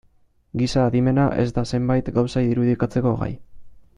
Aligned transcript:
Giza 0.61 0.85
adimena 0.91 1.25
ez 1.43 1.45
da 1.59 1.65
zenbait 1.73 2.11
gauza 2.17 2.45
irudikatzeko 2.55 3.15
gai. 3.23 3.33